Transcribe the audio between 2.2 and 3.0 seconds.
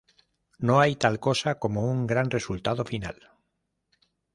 resultado